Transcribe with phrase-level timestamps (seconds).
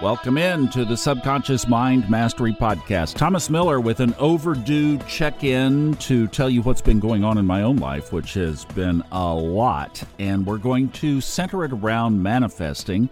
[0.00, 3.16] Welcome in to the Subconscious Mind Mastery Podcast.
[3.16, 7.44] Thomas Miller with an overdue check in to tell you what's been going on in
[7.44, 10.00] my own life, which has been a lot.
[10.20, 13.10] And we're going to center it around manifesting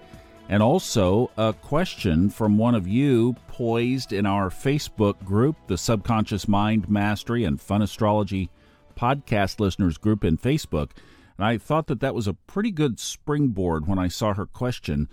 [0.48, 6.46] and also a question from one of you poised in our Facebook group, the Subconscious
[6.46, 8.48] Mind Mastery and Fun Astrology
[8.96, 10.90] Podcast Listeners group in Facebook.
[11.36, 15.08] And I thought that that was a pretty good springboard when I saw her question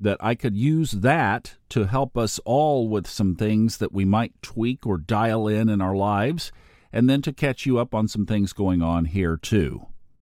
[0.00, 4.40] that I could use that to help us all with some things that we might
[4.42, 6.52] tweak or dial in in our lives,
[6.92, 9.86] and then to catch you up on some things going on here too.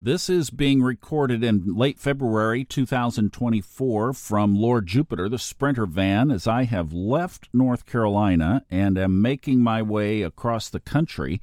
[0.01, 6.47] This is being recorded in late February 2024 from Lord Jupiter, the Sprinter van, as
[6.47, 11.41] I have left North Carolina and am making my way across the country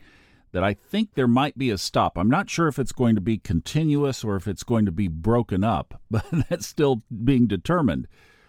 [0.56, 2.16] that I think there might be a stop.
[2.16, 5.06] I'm not sure if it's going to be continuous or if it's going to be
[5.06, 8.08] broken up, but that's still being determined.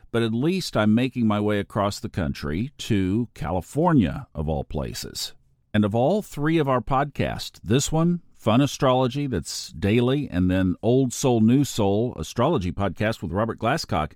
[0.09, 5.33] But at least I'm making my way across the country to California, of all places.
[5.73, 10.77] And of all three of our podcasts, this one, Fun Astrology, that's daily, and then
[10.81, 14.13] Old Soul, New Soul, Astrology podcast with Robert Glasscock,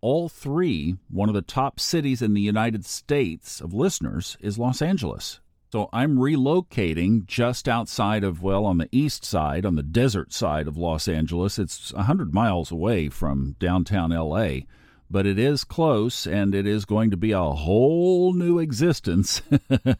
[0.00, 4.80] all three, one of the top cities in the United States of listeners is Los
[4.80, 5.40] Angeles.
[5.72, 10.68] So I'm relocating just outside of, well, on the east side, on the desert side
[10.68, 11.58] of Los Angeles.
[11.58, 14.66] It's 100 miles away from downtown LA,
[15.10, 19.40] but it is close and it is going to be a whole new existence.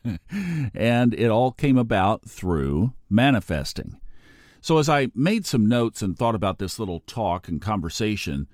[0.74, 3.98] and it all came about through manifesting.
[4.60, 8.46] So as I made some notes and thought about this little talk and conversation,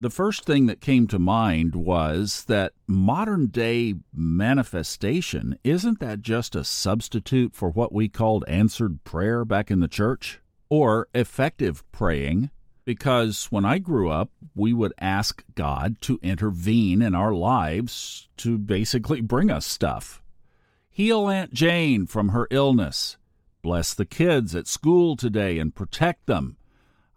[0.00, 6.54] the first thing that came to mind was that modern day manifestation isn't that just
[6.54, 10.40] a substitute for what we called answered prayer back in the church?
[10.68, 12.50] Or effective praying?
[12.84, 18.58] Because when I grew up, we would ask God to intervene in our lives to
[18.58, 20.22] basically bring us stuff.
[20.90, 23.16] Heal Aunt Jane from her illness.
[23.62, 26.58] Bless the kids at school today and protect them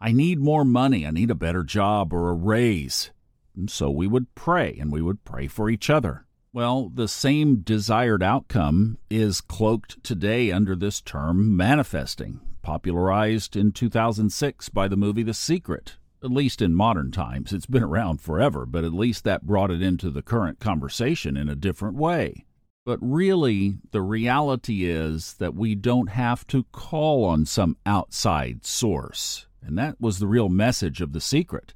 [0.01, 1.05] I need more money.
[1.05, 3.11] I need a better job or a raise.
[3.55, 6.25] And so we would pray and we would pray for each other.
[6.53, 14.69] Well, the same desired outcome is cloaked today under this term manifesting, popularized in 2006
[14.69, 15.97] by the movie The Secret.
[16.23, 17.51] At least in modern times.
[17.51, 21.49] It's been around forever, but at least that brought it into the current conversation in
[21.49, 22.45] a different way.
[22.85, 29.45] But really, the reality is that we don't have to call on some outside source.
[29.61, 31.73] And that was the real message of the secret.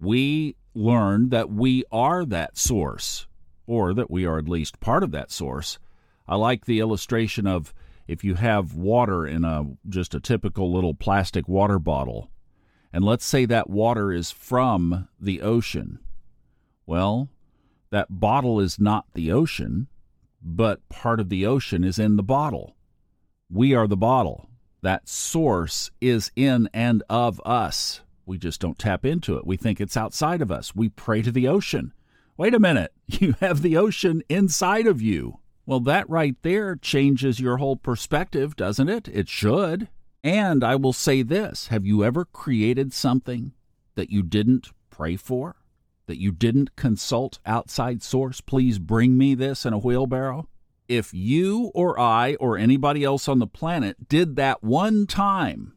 [0.00, 3.26] We learned that we are that source,
[3.66, 5.78] or that we are at least part of that source.
[6.26, 7.72] I like the illustration of
[8.06, 12.30] if you have water in a just a typical little plastic water bottle,
[12.92, 16.00] and let's say that water is from the ocean.
[16.86, 17.30] Well,
[17.90, 19.88] that bottle is not the ocean,
[20.42, 22.76] but part of the ocean is in the bottle.
[23.50, 24.48] We are the bottle.
[24.84, 28.02] That source is in and of us.
[28.26, 29.46] We just don't tap into it.
[29.46, 30.76] We think it's outside of us.
[30.76, 31.94] We pray to the ocean.
[32.36, 35.38] Wait a minute, you have the ocean inside of you.
[35.64, 39.08] Well, that right there changes your whole perspective, doesn't it?
[39.08, 39.88] It should.
[40.22, 43.52] And I will say this Have you ever created something
[43.94, 45.56] that you didn't pray for?
[46.08, 48.42] That you didn't consult outside source?
[48.42, 50.46] Please bring me this in a wheelbarrow?
[50.88, 55.74] If you or I or anybody else on the planet did that one time,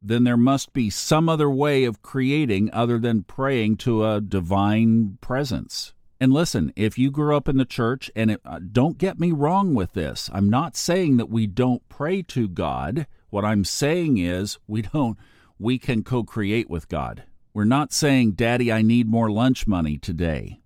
[0.00, 5.18] then there must be some other way of creating other than praying to a divine
[5.20, 5.92] presence.
[6.20, 9.30] And listen, if you grew up in the church, and it, uh, don't get me
[9.30, 13.06] wrong with this, I'm not saying that we don't pray to God.
[13.30, 15.16] What I'm saying is we don't,
[15.58, 17.24] we can co create with God.
[17.54, 20.60] We're not saying, Daddy, I need more lunch money today.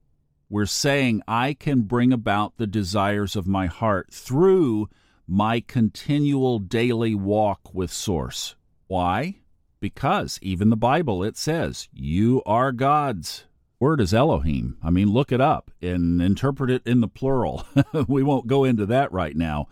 [0.52, 4.90] We're saying I can bring about the desires of my heart through
[5.26, 8.54] my continual daily walk with Source.
[8.86, 9.36] Why?
[9.80, 13.44] Because even the Bible, it says, You are God's.
[13.80, 14.76] Word is Elohim.
[14.82, 17.64] I mean, look it up and interpret it in the plural.
[18.06, 19.68] we won't go into that right now.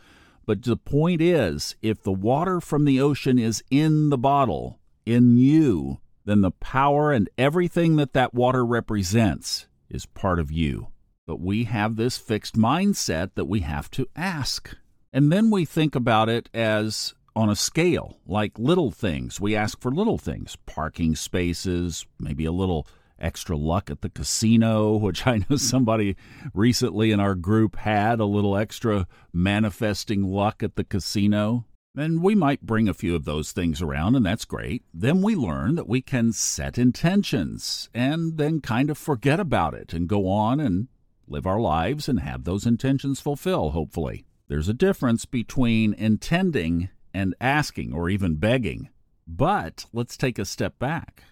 [0.47, 5.37] But the point is, if the water from the ocean is in the bottle, in
[5.37, 10.89] you, then the power and everything that that water represents is part of you.
[11.27, 14.77] But we have this fixed mindset that we have to ask.
[15.13, 19.41] And then we think about it as on a scale, like little things.
[19.41, 22.87] We ask for little things parking spaces, maybe a little
[23.19, 26.17] extra luck at the casino, which I know somebody
[26.55, 31.65] recently in our group had a little extra manifesting luck at the casino.
[31.97, 34.85] And we might bring a few of those things around, and that's great.
[34.95, 39.93] Then we learn that we can set intentions and then kind of forget about it
[39.93, 40.87] and go on and
[41.27, 44.25] live our lives and have those intentions fulfill, hopefully.
[44.47, 48.89] There's a difference between intending and asking or even begging.
[49.27, 51.25] But let's take a step back.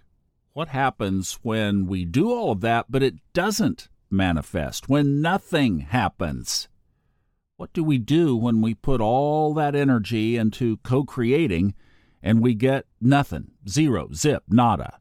[0.54, 6.68] What happens when we do all of that, but it doesn't manifest, when nothing happens?
[7.58, 11.74] What do we do when we put all that energy into co creating
[12.22, 13.50] and we get nothing?
[13.68, 15.00] Zero, zip, nada.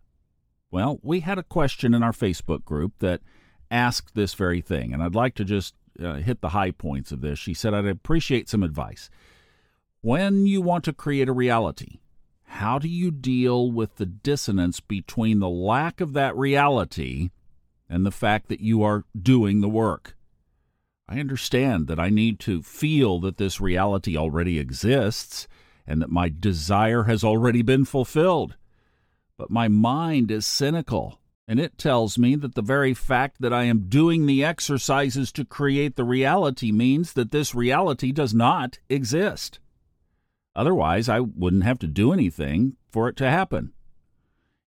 [0.71, 3.21] Well, we had a question in our Facebook group that
[3.69, 7.21] asked this very thing, and I'd like to just uh, hit the high points of
[7.21, 7.38] this.
[7.38, 9.12] She said, I'd appreciate some advice.
[10.01, 12.00] When you want to create a reality,
[12.45, 17.30] how do you deal with the dissonance between the lack of that reality
[17.88, 20.16] and the fact that you are doing the work?
[21.09, 25.48] I understand that I need to feel that this reality already exists
[25.86, 28.57] and that my desire has already been fulfilled.
[29.38, 33.63] But my mind is cynical, and it tells me that the very fact that I
[33.63, 39.60] am doing the exercises to create the reality means that this reality does not exist.
[40.56, 43.71] Otherwise, I wouldn't have to do anything for it to happen.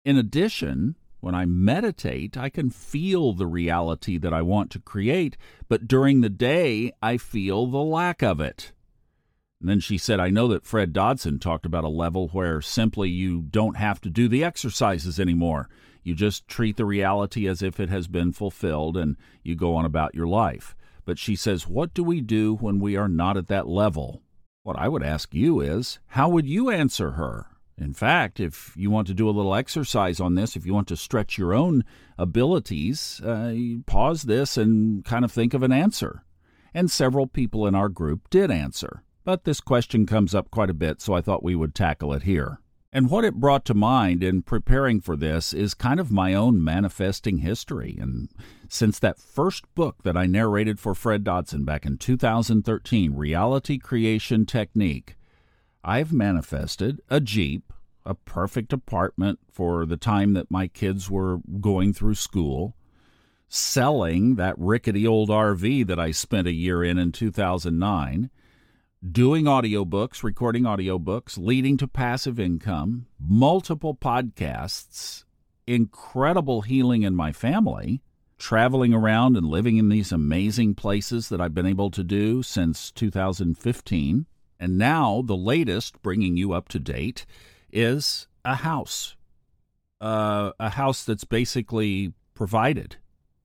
[0.03, 5.37] In addition, when I meditate, I can feel the reality that I want to create,
[5.69, 8.73] but during the day, I feel the lack of it.
[9.61, 13.09] And then she said, I know that Fred Dodson talked about a level where simply
[13.09, 15.69] you don't have to do the exercises anymore.
[16.03, 19.85] You just treat the reality as if it has been fulfilled and you go on
[19.85, 20.75] about your life.
[21.05, 24.21] But she says, What do we do when we are not at that level?
[24.63, 27.47] What I would ask you is, how would you answer her?
[27.77, 30.87] In fact, if you want to do a little exercise on this, if you want
[30.89, 31.83] to stretch your own
[32.17, 33.55] abilities, uh,
[33.85, 36.23] pause this and kind of think of an answer.
[36.73, 39.03] And several people in our group did answer.
[39.23, 42.23] But this question comes up quite a bit, so I thought we would tackle it
[42.23, 42.59] here.
[42.95, 46.63] And what it brought to mind in preparing for this is kind of my own
[46.63, 47.97] manifesting history.
[47.99, 48.29] And
[48.69, 54.45] since that first book that I narrated for Fred Dodson back in 2013, Reality Creation
[54.45, 55.15] Technique,
[55.83, 57.73] I've manifested a Jeep,
[58.05, 62.75] a perfect apartment for the time that my kids were going through school,
[63.49, 68.29] selling that rickety old RV that I spent a year in in 2009,
[69.11, 75.25] doing audiobooks, recording audiobooks, leading to passive income, multiple podcasts,
[75.67, 78.01] incredible healing in my family,
[78.37, 82.89] traveling around and living in these amazing places that I've been able to do since
[82.91, 84.27] 2015
[84.63, 87.25] and now, the latest, bringing you up to date,
[87.69, 89.17] is a house.
[89.99, 92.95] Uh, a house that's basically provided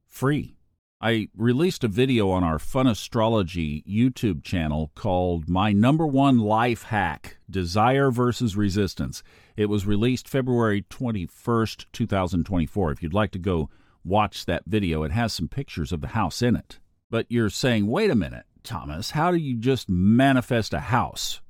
[0.06, 0.58] free.
[1.00, 6.84] I released a video on our Fun Astrology YouTube channel called My Number One Life
[6.84, 9.24] Hack Desire versus Resistance.
[9.56, 12.92] It was released February 21st, 2024.
[12.92, 13.70] If you'd like to go
[14.04, 16.78] watch that video, it has some pictures of the house in it.
[17.10, 21.40] But you're saying, wait a minute, Thomas, how do you just manifest a house?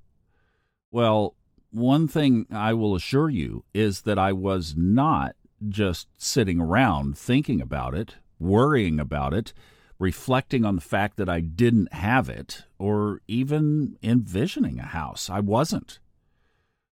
[0.92, 1.34] Well,
[1.70, 5.34] one thing I will assure you is that I was not
[5.68, 9.52] just sitting around thinking about it, worrying about it,
[9.98, 15.28] reflecting on the fact that I didn't have it, or even envisioning a house.
[15.28, 15.98] I wasn't.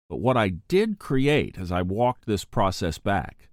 [0.08, 3.50] But what I did create as I walked this process back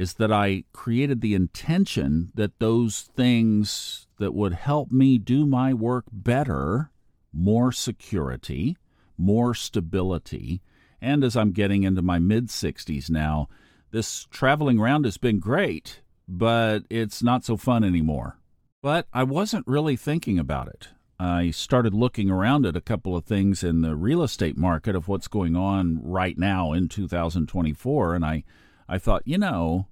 [0.00, 5.74] is that I created the intention that those things that would help me do my
[5.74, 6.90] work better,
[7.34, 8.78] more security,
[9.18, 10.62] more stability,
[11.02, 13.50] and as I'm getting into my mid 60s now,
[13.90, 18.38] this traveling around has been great, but it's not so fun anymore.
[18.82, 20.88] But I wasn't really thinking about it.
[21.18, 25.08] I started looking around at a couple of things in the real estate market of
[25.08, 28.44] what's going on right now in 2024, and I,
[28.90, 29.86] I thought, you know,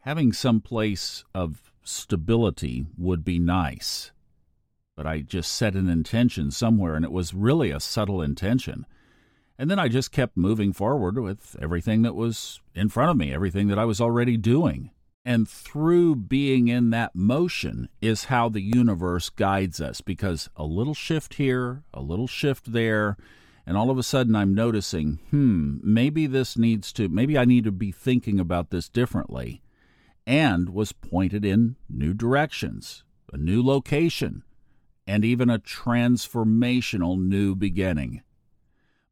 [0.00, 4.10] having some place of stability would be nice.
[4.96, 8.84] But I just set an intention somewhere, and it was really a subtle intention.
[9.56, 13.32] And then I just kept moving forward with everything that was in front of me,
[13.32, 14.90] everything that I was already doing.
[15.24, 20.94] And through being in that motion is how the universe guides us because a little
[20.94, 23.16] shift here, a little shift there,
[23.66, 27.64] and all of a sudden I'm noticing, hmm, maybe this needs to, maybe I need
[27.64, 29.62] to be thinking about this differently
[30.26, 34.42] and was pointed in new directions, a new location,
[35.06, 38.22] and even a transformational new beginning.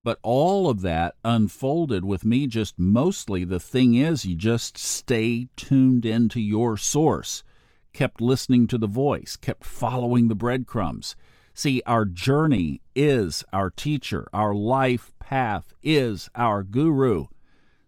[0.03, 5.49] But all of that unfolded with me just mostly the thing is, you just stay
[5.57, 7.43] tuned into your source,
[7.93, 11.17] kept listening to the voice, kept following the breadcrumbs,
[11.61, 17.27] See, our journey is our teacher, our life path is our guru.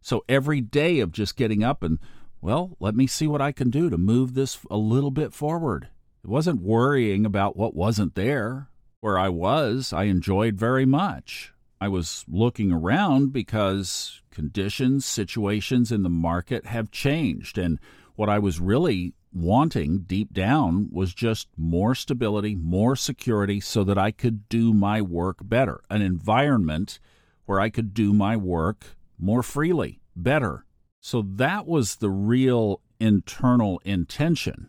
[0.03, 1.99] So every day of just getting up and,
[2.43, 5.89] well, let me see what I can do to move this a little bit forward.
[6.23, 8.69] It wasn't worrying about what wasn't there.
[9.01, 11.55] Where I was, I enjoyed very much.
[11.81, 17.57] I was looking around because conditions, situations in the market have changed.
[17.57, 17.79] And
[18.17, 23.99] what I was really wanting deep down was just more stability, more security so that
[23.99, 26.99] I could do my work better, an environment
[27.47, 30.65] where I could do my work more freely, better.
[31.01, 34.69] So that was the real internal intention.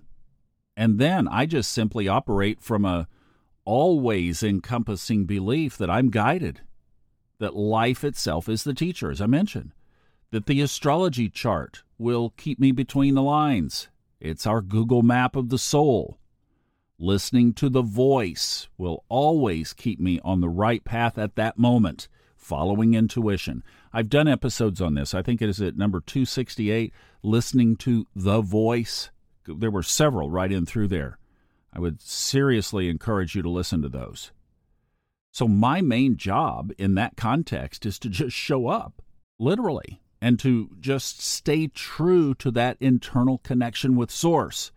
[0.76, 3.08] And then I just simply operate from a
[3.66, 6.62] always encompassing belief that I'm guided,
[7.40, 9.72] that life itself is the teacher, as I mentioned,
[10.32, 13.88] that the astrology chart will keep me between the lines.
[14.24, 16.18] It's our Google map of the soul.
[16.98, 22.08] Listening to the voice will always keep me on the right path at that moment,
[22.38, 23.66] following intuition.
[23.92, 25.14] I've done episodes on this.
[25.14, 29.12] I think it is at number 268, listening to the voice.
[29.46, 31.20] There were several right in through there.
[31.74, 34.32] I would seriously encourage you to listen to those.
[35.34, 39.02] So, my main job in that context is to just show up,
[39.38, 44.72] literally, and to just stay true to that internal connection with Source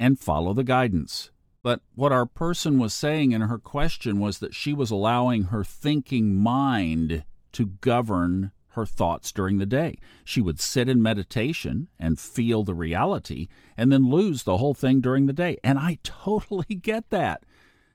[0.00, 1.30] and follow the guidance.
[1.62, 5.62] But what our person was saying in her question was that she was allowing her
[5.62, 9.96] thinking mind to govern her thoughts during the day.
[10.24, 15.00] She would sit in meditation and feel the reality and then lose the whole thing
[15.00, 15.56] during the day.
[15.62, 17.44] And I totally get that.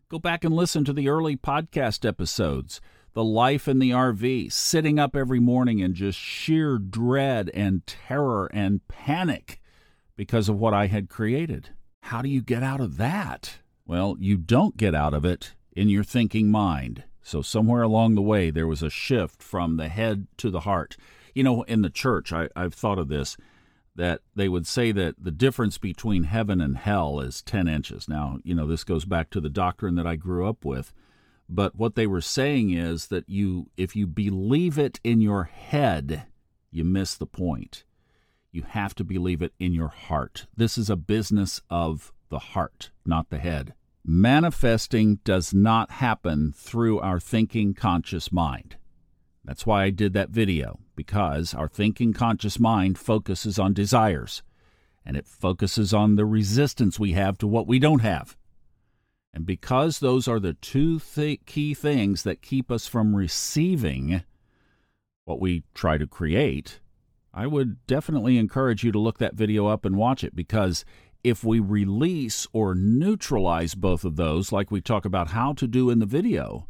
[0.08, 2.80] Go back and listen to the early podcast episodes.
[3.16, 8.52] The life in the RV, sitting up every morning in just sheer dread and terror
[8.54, 9.62] and panic
[10.18, 11.70] because of what I had created.
[12.02, 13.60] How do you get out of that?
[13.88, 17.06] Well, you don't get out of it in your thinking mind.
[17.22, 20.98] So, somewhere along the way, there was a shift from the head to the heart.
[21.34, 23.38] You know, in the church, I, I've thought of this
[23.96, 28.10] that they would say that the difference between heaven and hell is 10 inches.
[28.10, 30.92] Now, you know, this goes back to the doctrine that I grew up with.
[31.48, 36.26] But what they were saying is that you, if you believe it in your head,
[36.72, 37.84] you miss the point.
[38.52, 40.48] You have to believe it in your heart.
[40.56, 43.74] This is a business of the heart, not the head.
[44.04, 48.78] Manifesting does not happen through our thinking conscious mind.
[49.44, 54.42] That's why I did that video, because our thinking conscious mind focuses on desires,
[55.06, 58.36] and it focuses on the resistance we have to what we don't have.
[59.36, 64.24] And because those are the two th- key things that keep us from receiving
[65.26, 66.80] what we try to create,
[67.34, 70.86] I would definitely encourage you to look that video up and watch it because
[71.22, 75.90] if we release or neutralize both of those, like we talk about how to do
[75.90, 76.68] in the video,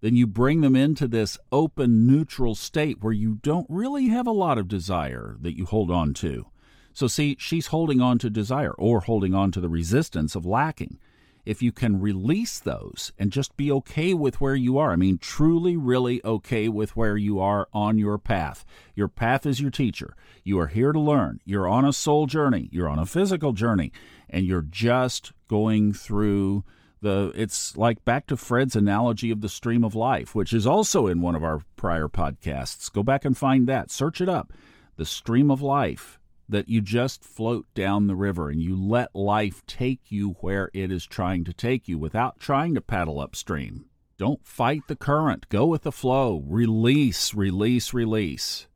[0.00, 4.32] then you bring them into this open, neutral state where you don't really have a
[4.32, 6.46] lot of desire that you hold on to.
[6.92, 10.98] So, see, she's holding on to desire or holding on to the resistance of lacking
[11.44, 14.92] if you can release those and just be okay with where you are.
[14.92, 18.64] I mean, truly, really okay with where you are on your path.
[18.94, 20.16] Your path is your teacher.
[20.42, 21.40] You are here to learn.
[21.44, 23.92] You're on a soul journey, you're on a physical journey,
[24.28, 26.64] and you're just going through.
[27.02, 31.06] The, it's like back to Fred's analogy of the stream of life, which is also
[31.06, 32.90] in one of our prior podcasts.
[32.90, 33.90] Go back and find that.
[33.90, 34.54] Search it up.
[34.96, 39.62] The stream of life that you just float down the river and you let life
[39.66, 43.86] take you where it is trying to take you without trying to paddle upstream.
[44.16, 48.68] Don't fight the current, go with the flow, release, release, release.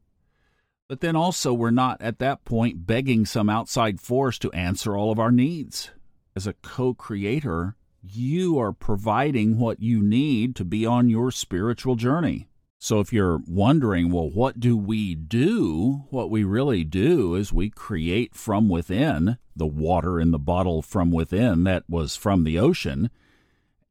[0.88, 5.12] But then also, we're not at that point begging some outside force to answer all
[5.12, 5.90] of our needs.
[6.34, 11.94] As a co creator, you are providing what you need to be on your spiritual
[11.94, 12.47] journey.
[12.80, 16.04] So if you're wondering, well, what do we do?
[16.10, 21.10] What we really do is we create from within the water in the bottle from
[21.10, 23.10] within that was from the ocean,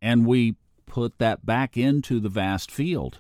[0.02, 3.20] and we put that back into the vast field.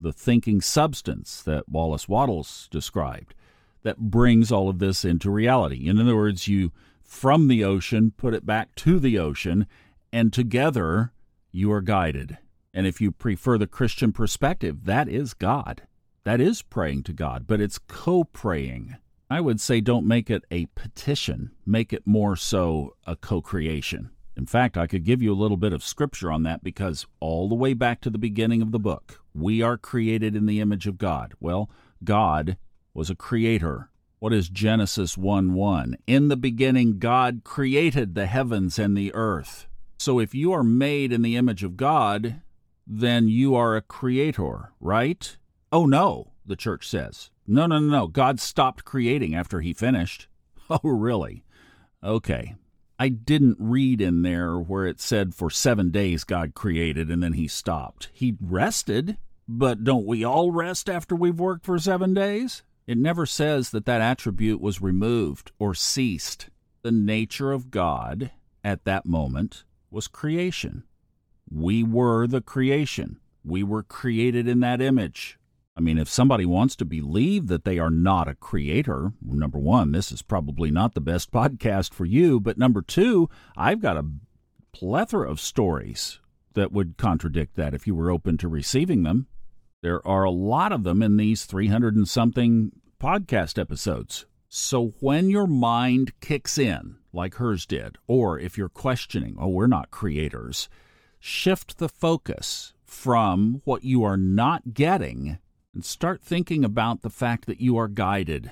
[0.00, 3.34] The thinking substance that Wallace Wattles described
[3.82, 5.88] that brings all of this into reality.
[5.88, 6.70] In other words, you
[7.02, 9.66] from the ocean put it back to the ocean,
[10.12, 11.12] and together
[11.50, 12.38] you are guided.
[12.72, 15.82] And if you prefer the Christian perspective, that is God.
[16.24, 18.96] That is praying to God, but it's co praying.
[19.28, 24.10] I would say don't make it a petition, make it more so a co creation.
[24.36, 27.48] In fact, I could give you a little bit of scripture on that because all
[27.48, 30.86] the way back to the beginning of the book, we are created in the image
[30.86, 31.34] of God.
[31.40, 31.70] Well,
[32.04, 32.56] God
[32.94, 33.90] was a creator.
[34.18, 35.96] What is Genesis 1 1?
[36.06, 39.66] In the beginning, God created the heavens and the earth.
[39.98, 42.40] So if you are made in the image of God,
[42.92, 45.36] then you are a creator, right?
[45.70, 47.30] Oh no, the church says.
[47.46, 48.06] No, no, no, no.
[48.08, 50.26] God stopped creating after he finished.
[50.72, 51.42] Oh, really?
[52.00, 52.54] Okay.
[52.96, 57.32] I didn't read in there where it said for seven days God created and then
[57.32, 58.08] he stopped.
[58.12, 59.16] He rested,
[59.48, 62.62] but don't we all rest after we've worked for seven days?
[62.86, 66.50] It never says that that attribute was removed or ceased.
[66.82, 68.30] The nature of God
[68.62, 70.84] at that moment was creation.
[71.50, 73.18] We were the creation.
[73.44, 75.38] We were created in that image.
[75.76, 79.92] I mean, if somebody wants to believe that they are not a creator, number one,
[79.92, 82.38] this is probably not the best podcast for you.
[82.38, 84.10] But number two, I've got a
[84.72, 86.20] plethora of stories
[86.54, 89.26] that would contradict that if you were open to receiving them.
[89.82, 94.26] There are a lot of them in these 300 and something podcast episodes.
[94.48, 99.66] So when your mind kicks in, like hers did, or if you're questioning, oh, we're
[99.66, 100.68] not creators,
[101.20, 105.38] shift the focus from what you are not getting
[105.72, 108.50] and start thinking about the fact that you are guided,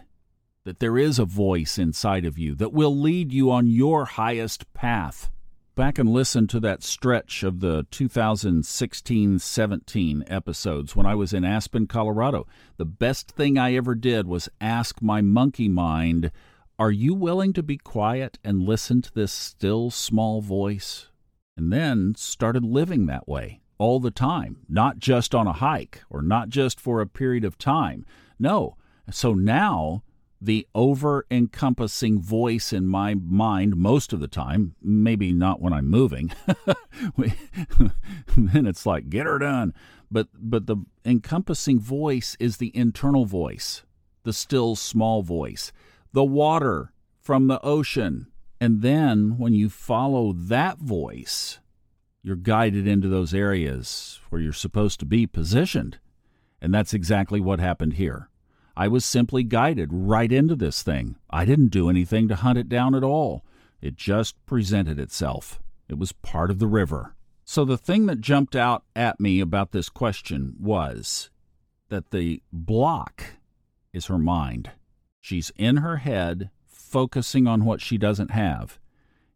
[0.64, 4.72] that there is a voice inside of you that will lead you on your highest
[4.74, 5.30] path.
[5.74, 11.44] Back and listen to that stretch of the 2016 17 episodes when I was in
[11.44, 12.46] Aspen, Colorado.
[12.76, 16.32] The best thing I ever did was ask my monkey mind,
[16.78, 21.08] Are you willing to be quiet and listen to this still small voice?
[21.58, 26.22] And then started living that way all the time, not just on a hike or
[26.22, 28.06] not just for a period of time.
[28.38, 28.76] No.
[29.10, 30.04] So now
[30.40, 35.90] the over encompassing voice in my mind most of the time, maybe not when I'm
[35.90, 36.30] moving.
[38.36, 39.74] then it's like, get her done.
[40.12, 43.82] But, but the encompassing voice is the internal voice,
[44.22, 45.72] the still small voice,
[46.12, 48.28] the water from the ocean.
[48.60, 51.58] And then when you follow that voice,
[52.22, 55.98] you're guided into those areas where you're supposed to be positioned.
[56.60, 58.28] And that's exactly what happened here.
[58.76, 61.16] I was simply guided right into this thing.
[61.30, 63.44] I didn't do anything to hunt it down at all.
[63.80, 65.60] It just presented itself.
[65.88, 67.14] It was part of the river.
[67.44, 71.30] So the thing that jumped out at me about this question was
[71.88, 73.24] that the block
[73.92, 74.72] is her mind.
[75.20, 76.50] She's in her head,
[76.88, 78.78] focusing on what she doesn't have,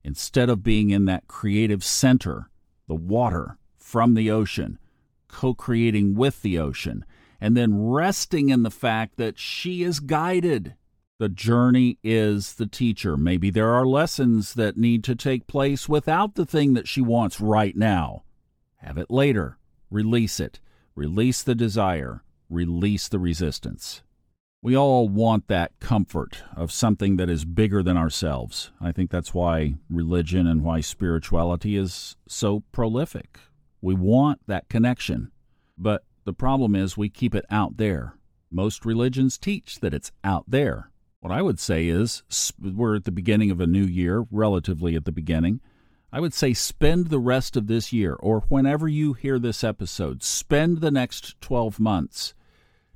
[0.03, 2.49] instead of being in that creative center
[2.89, 4.79] the water from the ocean,
[5.29, 7.05] co creating with the ocean,
[7.41, 10.75] and then resting in the fact that she is guided.
[11.19, 13.17] The journey is the teacher.
[13.17, 17.41] Maybe there are lessons that need to take place without the thing that she wants
[17.41, 18.25] right now.
[18.77, 19.59] Have it later.
[19.91, 20.59] Release it.
[20.95, 22.25] Release the desire.
[22.51, 24.03] Release the resistance.
[24.65, 28.71] We all want that comfort of something that is bigger than ourselves.
[28.81, 33.41] I think that's why religion and why spirituality is so prolific.
[33.81, 35.33] We want that connection.
[35.77, 38.15] But the problem is we keep it out there.
[38.53, 40.93] Most religions teach that it's out there.
[41.19, 42.23] What I would say is
[42.61, 45.61] we're at the beginning of a new year, relatively at the beginning.
[46.13, 50.23] I would say spend the rest of this year, or whenever you hear this episode,
[50.23, 52.35] spend the next 12 months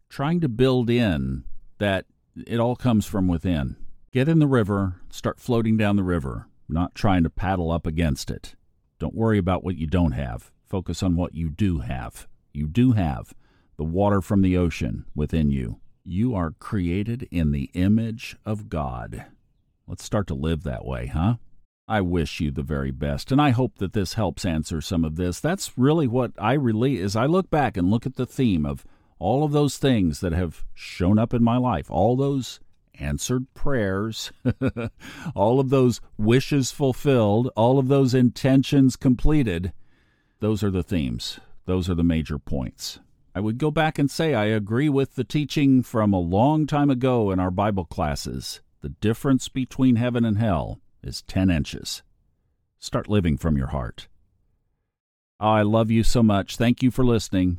[0.08, 1.42] trying to build in
[1.78, 2.06] that
[2.46, 3.76] it all comes from within.
[4.12, 8.30] Get in the river, start floating down the river, not trying to paddle up against
[8.30, 8.54] it.
[8.98, 10.50] Don't worry about what you don't have.
[10.64, 12.26] Focus on what you do have.
[12.52, 13.34] You do have
[13.76, 15.80] the water from the ocean within you.
[16.04, 19.26] You are created in the image of God.
[19.86, 21.34] Let's start to live that way, huh?
[21.88, 25.16] I wish you the very best, and I hope that this helps answer some of
[25.16, 25.38] this.
[25.38, 28.84] That's really what I really is I look back and look at the theme of
[29.18, 32.60] all of those things that have shown up in my life, all those
[32.98, 34.32] answered prayers,
[35.34, 39.72] all of those wishes fulfilled, all of those intentions completed,
[40.40, 41.40] those are the themes.
[41.64, 43.00] Those are the major points.
[43.34, 46.90] I would go back and say I agree with the teaching from a long time
[46.90, 48.60] ago in our Bible classes.
[48.82, 52.02] The difference between heaven and hell is 10 inches.
[52.78, 54.08] Start living from your heart.
[55.40, 56.56] Oh, I love you so much.
[56.56, 57.58] Thank you for listening.